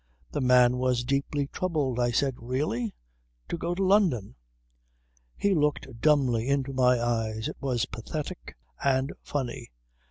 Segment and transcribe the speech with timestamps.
[0.31, 1.99] The man was deeply troubled.
[1.99, 2.95] I said: "Really!
[3.49, 4.33] To go to London!"
[5.37, 7.47] He looked dumbly into my eyes.
[7.49, 9.69] It was pathetic and funny.